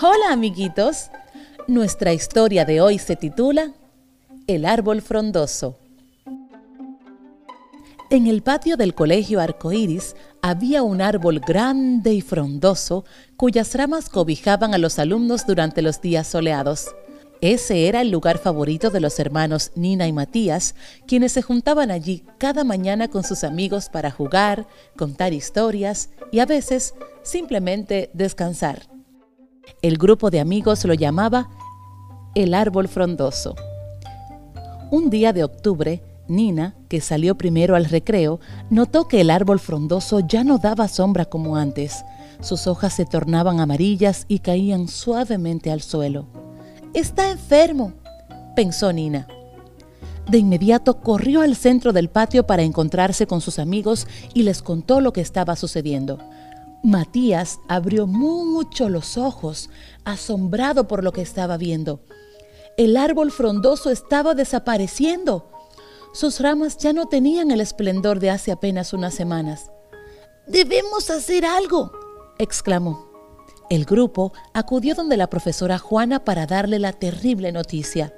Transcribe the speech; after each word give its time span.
Hola 0.00 0.30
amiguitos, 0.30 1.10
nuestra 1.66 2.12
historia 2.12 2.64
de 2.64 2.80
hoy 2.80 3.00
se 3.00 3.16
titula 3.16 3.72
El 4.46 4.64
árbol 4.64 5.02
frondoso. 5.02 5.76
En 8.08 8.28
el 8.28 8.42
patio 8.42 8.76
del 8.76 8.94
colegio 8.94 9.40
Arcoíris 9.40 10.14
había 10.40 10.84
un 10.84 11.02
árbol 11.02 11.40
grande 11.40 12.14
y 12.14 12.20
frondoso 12.20 13.04
cuyas 13.36 13.74
ramas 13.74 14.08
cobijaban 14.08 14.72
a 14.72 14.78
los 14.78 15.00
alumnos 15.00 15.48
durante 15.48 15.82
los 15.82 16.00
días 16.00 16.28
soleados. 16.28 16.94
Ese 17.40 17.88
era 17.88 18.00
el 18.00 18.12
lugar 18.12 18.38
favorito 18.38 18.90
de 18.90 19.00
los 19.00 19.18
hermanos 19.18 19.72
Nina 19.74 20.06
y 20.06 20.12
Matías, 20.12 20.76
quienes 21.08 21.32
se 21.32 21.42
juntaban 21.42 21.90
allí 21.90 22.22
cada 22.38 22.62
mañana 22.62 23.08
con 23.08 23.24
sus 23.24 23.42
amigos 23.42 23.88
para 23.88 24.12
jugar, 24.12 24.68
contar 24.96 25.32
historias 25.32 26.10
y 26.30 26.38
a 26.38 26.46
veces 26.46 26.94
simplemente 27.24 28.10
descansar. 28.12 28.97
El 29.82 29.98
grupo 29.98 30.30
de 30.30 30.40
amigos 30.40 30.84
lo 30.84 30.94
llamaba 30.94 31.48
el 32.34 32.54
árbol 32.54 32.88
frondoso. 32.88 33.56
Un 34.90 35.10
día 35.10 35.32
de 35.32 35.44
octubre, 35.44 36.02
Nina, 36.28 36.74
que 36.88 37.00
salió 37.00 37.36
primero 37.36 37.76
al 37.76 37.86
recreo, 37.86 38.40
notó 38.70 39.08
que 39.08 39.20
el 39.20 39.30
árbol 39.30 39.58
frondoso 39.58 40.20
ya 40.20 40.44
no 40.44 40.58
daba 40.58 40.88
sombra 40.88 41.24
como 41.24 41.56
antes. 41.56 42.04
Sus 42.40 42.66
hojas 42.66 42.94
se 42.94 43.04
tornaban 43.04 43.60
amarillas 43.60 44.24
y 44.28 44.38
caían 44.38 44.88
suavemente 44.88 45.70
al 45.70 45.82
suelo. 45.82 46.26
Está 46.94 47.30
enfermo, 47.30 47.92
pensó 48.54 48.92
Nina. 48.92 49.26
De 50.28 50.38
inmediato 50.38 51.00
corrió 51.00 51.40
al 51.40 51.56
centro 51.56 51.92
del 51.92 52.10
patio 52.10 52.46
para 52.46 52.62
encontrarse 52.62 53.26
con 53.26 53.40
sus 53.40 53.58
amigos 53.58 54.06
y 54.34 54.42
les 54.42 54.62
contó 54.62 55.00
lo 55.00 55.12
que 55.12 55.22
estaba 55.22 55.56
sucediendo. 55.56 56.18
Matías 56.82 57.60
abrió 57.68 58.06
mucho 58.06 58.88
los 58.88 59.18
ojos, 59.18 59.70
asombrado 60.04 60.86
por 60.86 61.02
lo 61.02 61.12
que 61.12 61.22
estaba 61.22 61.56
viendo. 61.56 62.00
El 62.76 62.96
árbol 62.96 63.32
frondoso 63.32 63.90
estaba 63.90 64.34
desapareciendo. 64.34 65.50
Sus 66.12 66.40
ramas 66.40 66.78
ya 66.78 66.92
no 66.92 67.06
tenían 67.06 67.50
el 67.50 67.60
esplendor 67.60 68.20
de 68.20 68.30
hace 68.30 68.52
apenas 68.52 68.92
unas 68.92 69.14
semanas. 69.14 69.70
Debemos 70.46 71.10
hacer 71.10 71.44
algo, 71.44 71.92
exclamó. 72.38 73.08
El 73.68 73.84
grupo 73.84 74.32
acudió 74.54 74.94
donde 74.94 75.16
la 75.16 75.28
profesora 75.28 75.78
Juana 75.78 76.24
para 76.24 76.46
darle 76.46 76.78
la 76.78 76.92
terrible 76.92 77.52
noticia. 77.52 78.14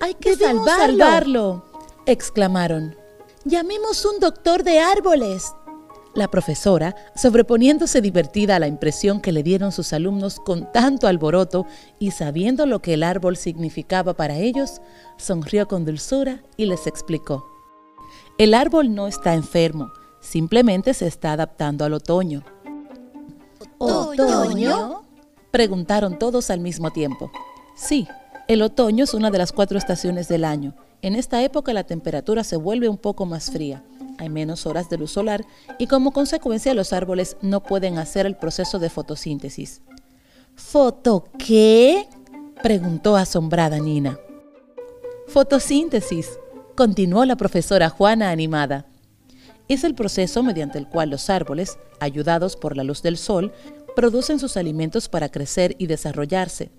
Hay 0.00 0.14
que 0.14 0.34
salvarlo, 0.36 1.64
exclamaron. 2.06 2.96
Llamemos 3.44 4.04
un 4.04 4.18
doctor 4.18 4.64
de 4.64 4.80
árboles. 4.80 5.52
La 6.16 6.28
profesora, 6.28 6.96
sobreponiéndose 7.14 8.00
divertida 8.00 8.56
a 8.56 8.58
la 8.58 8.68
impresión 8.68 9.20
que 9.20 9.32
le 9.32 9.42
dieron 9.42 9.70
sus 9.70 9.92
alumnos 9.92 10.40
con 10.40 10.72
tanto 10.72 11.08
alboroto 11.08 11.66
y 11.98 12.12
sabiendo 12.12 12.64
lo 12.64 12.80
que 12.80 12.94
el 12.94 13.02
árbol 13.02 13.36
significaba 13.36 14.14
para 14.14 14.38
ellos, 14.38 14.80
sonrió 15.18 15.68
con 15.68 15.84
dulzura 15.84 16.42
y 16.56 16.64
les 16.64 16.86
explicó. 16.86 17.44
El 18.38 18.54
árbol 18.54 18.94
no 18.94 19.08
está 19.08 19.34
enfermo, 19.34 19.92
simplemente 20.20 20.94
se 20.94 21.06
está 21.06 21.32
adaptando 21.32 21.84
al 21.84 21.92
otoño. 21.92 22.42
¿Otoño? 23.76 25.02
Preguntaron 25.50 26.18
todos 26.18 26.48
al 26.48 26.60
mismo 26.60 26.92
tiempo. 26.92 27.30
Sí, 27.76 28.08
el 28.48 28.62
otoño 28.62 29.04
es 29.04 29.12
una 29.12 29.30
de 29.30 29.36
las 29.36 29.52
cuatro 29.52 29.76
estaciones 29.76 30.28
del 30.28 30.46
año. 30.46 30.74
En 31.02 31.14
esta 31.14 31.42
época 31.42 31.74
la 31.74 31.84
temperatura 31.84 32.42
se 32.42 32.56
vuelve 32.56 32.88
un 32.88 32.96
poco 32.96 33.26
más 33.26 33.50
fría 33.50 33.84
hay 34.18 34.28
menos 34.28 34.66
horas 34.66 34.88
de 34.88 34.98
luz 34.98 35.12
solar 35.12 35.44
y 35.78 35.86
como 35.86 36.12
consecuencia 36.12 36.74
los 36.74 36.92
árboles 36.92 37.36
no 37.42 37.62
pueden 37.62 37.98
hacer 37.98 38.26
el 38.26 38.36
proceso 38.36 38.78
de 38.78 38.90
fotosíntesis. 38.90 39.82
¿Foto 40.54 41.28
qué? 41.38 42.08
preguntó 42.62 43.16
asombrada 43.16 43.78
Nina. 43.78 44.18
Fotosíntesis, 45.26 46.38
continuó 46.74 47.24
la 47.24 47.36
profesora 47.36 47.90
Juana 47.90 48.30
animada. 48.30 48.86
Es 49.68 49.84
el 49.84 49.94
proceso 49.94 50.42
mediante 50.42 50.78
el 50.78 50.88
cual 50.88 51.10
los 51.10 51.28
árboles, 51.28 51.78
ayudados 52.00 52.56
por 52.56 52.76
la 52.76 52.84
luz 52.84 53.02
del 53.02 53.16
sol, 53.16 53.52
producen 53.96 54.38
sus 54.38 54.56
alimentos 54.56 55.08
para 55.08 55.30
crecer 55.30 55.74
y 55.78 55.86
desarrollarse. 55.86 56.70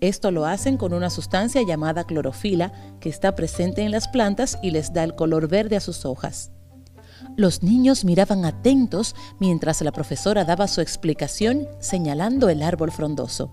Esto 0.00 0.32
lo 0.32 0.46
hacen 0.46 0.76
con 0.76 0.92
una 0.92 1.10
sustancia 1.10 1.62
llamada 1.62 2.04
clorofila 2.04 2.72
que 2.98 3.08
está 3.08 3.36
presente 3.36 3.82
en 3.82 3.92
las 3.92 4.08
plantas 4.08 4.58
y 4.60 4.72
les 4.72 4.92
da 4.92 5.04
el 5.04 5.14
color 5.14 5.46
verde 5.46 5.76
a 5.76 5.80
sus 5.80 6.04
hojas. 6.04 6.50
Los 7.36 7.62
niños 7.62 8.04
miraban 8.04 8.44
atentos 8.44 9.14
mientras 9.38 9.80
la 9.82 9.92
profesora 9.92 10.44
daba 10.44 10.68
su 10.68 10.80
explicación 10.80 11.66
señalando 11.80 12.48
el 12.48 12.62
árbol 12.62 12.90
frondoso. 12.90 13.50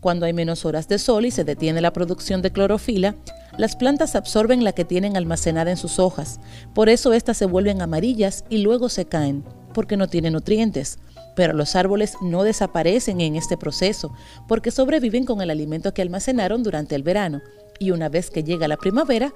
Cuando 0.00 0.26
hay 0.26 0.32
menos 0.32 0.64
horas 0.64 0.86
de 0.86 0.98
sol 0.98 1.26
y 1.26 1.32
se 1.32 1.44
detiene 1.44 1.80
la 1.80 1.92
producción 1.92 2.40
de 2.40 2.52
clorofila, 2.52 3.16
las 3.56 3.74
plantas 3.74 4.14
absorben 4.14 4.62
la 4.62 4.72
que 4.72 4.84
tienen 4.84 5.16
almacenada 5.16 5.70
en 5.70 5.76
sus 5.76 5.98
hojas. 5.98 6.38
Por 6.72 6.88
eso 6.88 7.12
éstas 7.12 7.36
se 7.36 7.46
vuelven 7.46 7.82
amarillas 7.82 8.44
y 8.48 8.58
luego 8.58 8.88
se 8.88 9.06
caen, 9.06 9.44
porque 9.74 9.96
no 9.96 10.06
tienen 10.06 10.34
nutrientes. 10.34 10.98
Pero 11.34 11.52
los 11.52 11.74
árboles 11.74 12.14
no 12.22 12.44
desaparecen 12.44 13.20
en 13.20 13.34
este 13.34 13.56
proceso, 13.56 14.12
porque 14.46 14.70
sobreviven 14.70 15.24
con 15.24 15.40
el 15.40 15.50
alimento 15.50 15.92
que 15.92 16.02
almacenaron 16.02 16.62
durante 16.62 16.94
el 16.94 17.02
verano. 17.02 17.40
Y 17.80 17.90
una 17.90 18.08
vez 18.08 18.30
que 18.30 18.44
llega 18.44 18.68
la 18.68 18.76
primavera, 18.76 19.32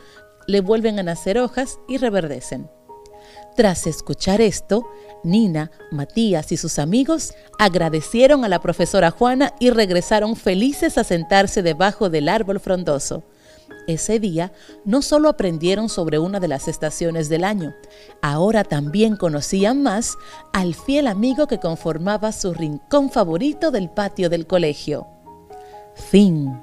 le 0.47 0.61
vuelven 0.61 0.99
a 1.01 1.03
nacer 1.03 1.39
hojas 1.39 1.79
y 1.89 1.97
reverdecen. 1.97 2.69
Tras 3.55 3.87
escuchar 3.87 4.41
esto, 4.41 4.89
Nina, 5.23 5.71
Matías 5.91 6.53
y 6.53 6.57
sus 6.57 6.79
amigos 6.79 7.35
agradecieron 7.59 8.45
a 8.45 8.49
la 8.49 8.61
profesora 8.61 9.11
Juana 9.11 9.55
y 9.61 9.71
regresaron 9.71 10.37
felices 10.37 10.97
a 10.97 11.05
sentarse 11.05 11.63
debajo 11.63 12.09
del 12.09 12.29
árbol 12.29 12.61
frondoso. 12.61 13.23
Ese 13.87 14.19
día 14.21 14.53
no 14.85 15.03
solo 15.03 15.29
aprendieron 15.29 15.89
sobre 15.89 16.19
una 16.19 16.41
de 16.41 16.49
las 16.49 16.69
estaciones 16.69 17.29
del 17.29 17.45
año, 17.45 17.75
ahora 18.23 18.65
también 18.65 19.17
conocían 19.17 19.83
más 19.83 20.17
al 20.53 20.75
fiel 20.75 21.07
amigo 21.07 21.47
que 21.47 21.59
conformaba 21.59 22.33
su 22.33 22.55
rincón 22.55 23.11
favorito 23.11 23.71
del 23.71 23.91
patio 23.91 24.31
del 24.31 24.47
colegio. 24.47 25.07
Fin. 25.95 26.61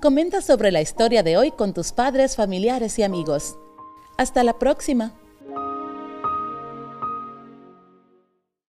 Comenta 0.00 0.40
sobre 0.40 0.72
la 0.72 0.80
historia 0.80 1.22
de 1.22 1.36
hoy 1.36 1.52
con 1.52 1.74
tus 1.74 1.92
padres, 1.92 2.34
familiares 2.34 2.98
y 2.98 3.02
amigos. 3.02 3.56
Hasta 4.16 4.42
la 4.44 4.58
próxima. 4.58 5.12